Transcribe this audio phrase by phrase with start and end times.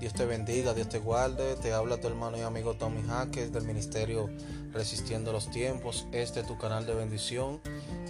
[0.00, 1.56] Dios te bendiga, Dios te guarde.
[1.56, 4.30] Te habla tu hermano y amigo Tommy Jaques del Ministerio
[4.72, 6.06] Resistiendo los Tiempos.
[6.10, 7.60] Este es tu canal de bendición.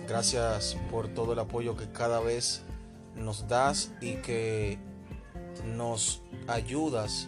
[0.06, 2.62] Gracias por todo el apoyo que cada vez
[3.16, 4.78] nos das y que
[5.66, 7.26] nos ayudas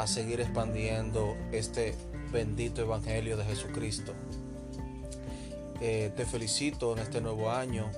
[0.00, 1.94] a seguir expandiendo este
[2.32, 4.12] bendito Evangelio de Jesucristo.
[5.80, 7.88] Eh, te felicito en este nuevo año.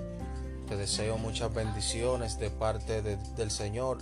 [0.68, 3.96] Te deseo muchas bendiciones de parte de, del Señor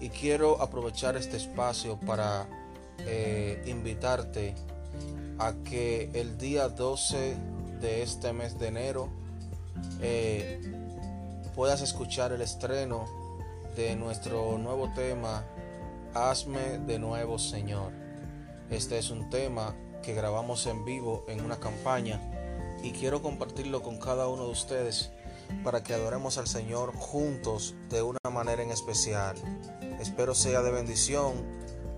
[0.00, 2.48] y quiero aprovechar este espacio para
[3.00, 4.54] eh, invitarte
[5.38, 7.36] a que el día 12
[7.80, 9.08] de este mes de enero
[10.00, 10.60] eh,
[11.54, 13.04] puedas escuchar el estreno
[13.76, 15.44] de nuestro nuevo tema
[16.14, 17.92] Hazme de nuevo Señor.
[18.70, 22.20] Este es un tema que grabamos en vivo en una campaña
[22.82, 25.10] y quiero compartirlo con cada uno de ustedes
[25.64, 29.36] para que adoremos al Señor juntos de una manera en especial.
[30.00, 31.34] Espero sea de bendición.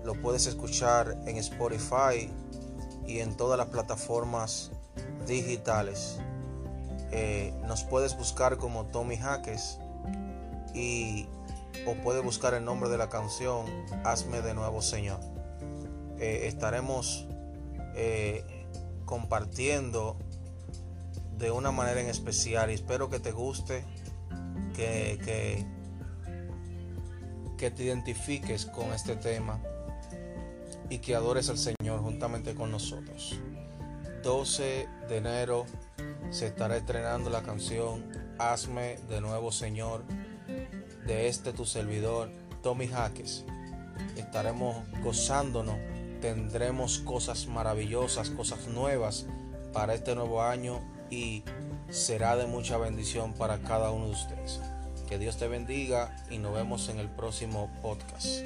[0.03, 2.29] Lo puedes escuchar en Spotify
[3.07, 4.71] y en todas las plataformas
[5.25, 6.19] digitales.
[7.11, 9.79] Eh, nos puedes buscar como Tommy Jaques
[10.73, 11.27] y
[11.85, 13.65] o puedes buscar el nombre de la canción
[14.03, 15.19] Hazme de nuevo Señor.
[16.19, 17.27] Eh, estaremos
[17.95, 18.65] eh,
[19.05, 20.17] compartiendo
[21.37, 23.85] de una manera en especial espero que te guste,
[24.75, 25.65] que, que,
[27.63, 29.57] que te identifiques con este tema
[30.89, 33.39] y que adores al Señor juntamente con nosotros.
[34.21, 35.65] 12 de enero
[36.29, 38.03] se estará estrenando la canción
[38.37, 40.03] Hazme de nuevo Señor
[41.07, 42.29] de este tu servidor
[42.61, 43.45] Tommy Jaques.
[44.17, 45.77] Estaremos gozándonos,
[46.19, 49.25] tendremos cosas maravillosas, cosas nuevas
[49.71, 51.45] para este nuevo año y
[51.89, 54.59] será de mucha bendición para cada uno de ustedes.
[55.13, 58.41] Que Dios te bendiga y nos vemos en el próximo podcast.